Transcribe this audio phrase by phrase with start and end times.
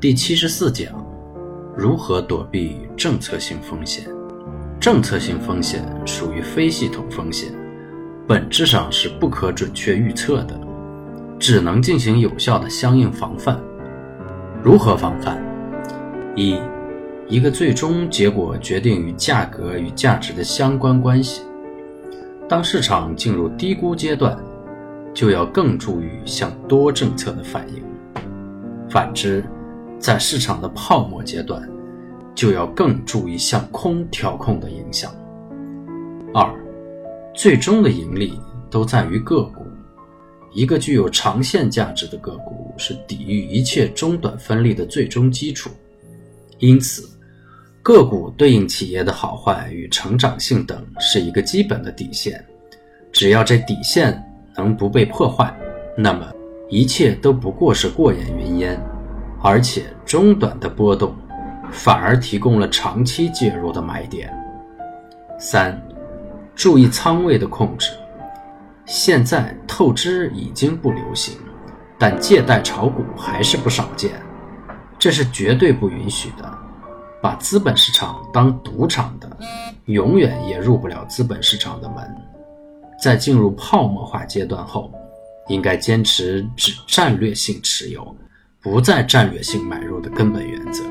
[0.00, 0.92] 第七十四讲：
[1.76, 4.06] 如何躲避政策性风险？
[4.78, 7.52] 政策性风险属于非系统风险，
[8.24, 10.56] 本质上是不可准确预测的，
[11.36, 13.60] 只能进行有效的相应防范。
[14.62, 15.36] 如何防范？
[16.36, 16.56] 一，
[17.26, 21.42] 一个最终结果决定于价格与价值的相关关系。
[22.48, 24.38] 当市场进入低估阶段，
[25.12, 27.82] 就要更注意向多政策的反应；
[28.88, 29.44] 反之，
[29.98, 31.68] 在市场的泡沫阶段，
[32.34, 35.12] 就要更注意向空调控的影响。
[36.32, 36.54] 二，
[37.34, 38.38] 最终的盈利
[38.70, 39.66] 都在于个股。
[40.54, 45.68] 一个具有长线价值的个股是抵御一切中短分利的最终基础。
[46.58, 47.06] 因此，
[47.82, 52.42] 个股对应企业的好坏与成长性等是一个基本的底线。
[53.12, 54.20] 只要这底线
[54.56, 55.54] 能不被破坏，
[55.96, 56.32] 那么
[56.70, 58.80] 一切都不过是过眼云烟。
[59.42, 61.14] 而且中短的波动，
[61.70, 64.32] 反而提供了长期介入的买点。
[65.38, 65.80] 三，
[66.54, 67.92] 注意仓位的控制。
[68.84, 71.36] 现在透支已经不流行，
[71.98, 74.12] 但借贷炒股还是不少见，
[74.98, 76.58] 这是绝对不允许的。
[77.20, 79.36] 把资本市场当赌场的，
[79.86, 82.16] 永远也入不了资本市场的门。
[83.00, 84.90] 在进入泡沫化阶段后，
[85.48, 88.16] 应该坚持只战略性持有。
[88.60, 90.82] 不再战略性买入的根本原则，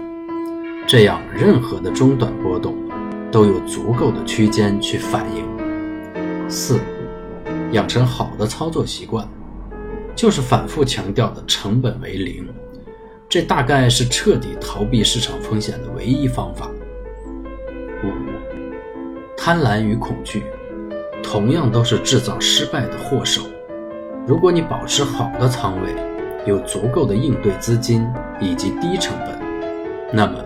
[0.88, 2.74] 这样任何的中短波动
[3.30, 6.50] 都有足够的区间去反应。
[6.50, 6.80] 四，
[7.74, 9.28] 养成好的操作习惯，
[10.16, 12.48] 就是反复强调的成本为零，
[13.28, 16.72] 这大概是彻底逃避市场风险的唯一方法。
[18.02, 18.08] 五，
[19.36, 20.42] 贪婪与恐惧，
[21.22, 23.42] 同样都是制造失败的祸首。
[24.26, 26.17] 如果你保持好的仓位。
[26.48, 28.08] 有足够的应对资金
[28.40, 29.38] 以及低成本，
[30.14, 30.42] 那么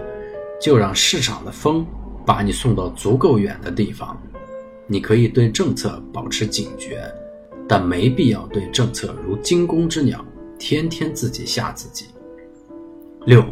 [0.60, 1.86] 就让市场的风
[2.26, 4.20] 把你送到足够远的地方。
[4.88, 7.04] 你可以对政策保持警觉，
[7.68, 10.26] 但没必要对政策如惊弓之鸟，
[10.58, 12.08] 天天自己吓自己。
[13.26, 13.46] 六，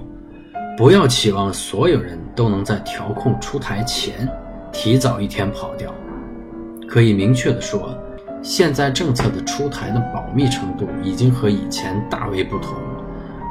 [0.76, 4.28] 不要期望所有人都能在调控出台前
[4.74, 5.94] 提早一天跑掉。
[6.88, 7.96] 可以明确的说。
[8.42, 12.74] 现在政策的出台的保密程度已经和以前大为不同，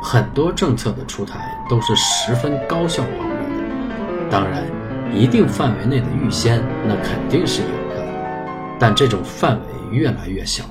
[0.02, 4.30] 很多政策的出台都是十分高效保密的。
[4.30, 4.64] 当然，
[5.14, 8.02] 一定范围内的预先那肯定是有的，
[8.78, 10.64] 但这种范围越来越小，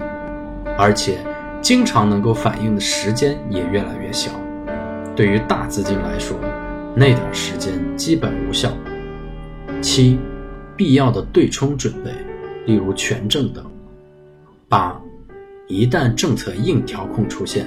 [0.78, 1.20] 而且
[1.62, 4.32] 经常能够反映的时间也越来越小。
[5.16, 6.38] 对于大资金来说，
[6.96, 8.70] 那点时间基本无效。
[9.82, 10.20] 七，
[10.76, 12.12] 必要的对冲准备，
[12.66, 13.64] 例如权证等。
[14.70, 15.02] 八，
[15.68, 17.66] 一旦政策硬调控出现，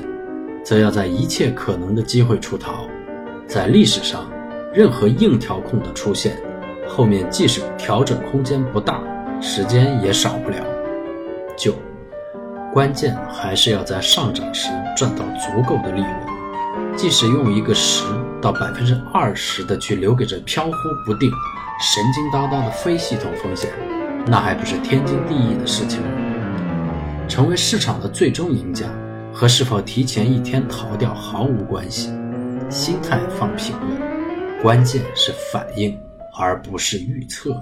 [0.62, 2.86] 则要在一切可能的机会出逃。
[3.46, 4.30] 在历史上，
[4.70, 6.36] 任何硬调控的出现，
[6.86, 9.00] 后面即使调整空间不大，
[9.40, 10.56] 时间也少不了。
[11.56, 11.72] 九，
[12.70, 18.04] 关键还是要在上涨时赚到足够的利润，即使用一个十
[18.42, 20.72] 到百分之二十的去留给这飘忽
[21.06, 21.30] 不定、
[21.80, 23.70] 神经叨叨的非系统风险，
[24.26, 26.02] 那还不是天经地义的事情？
[27.30, 28.86] 成为市场的最终赢家，
[29.32, 32.10] 和是否提前一天逃掉毫无关系。
[32.68, 35.96] 心态放平稳，关键是反应，
[36.36, 37.56] 而不是预测。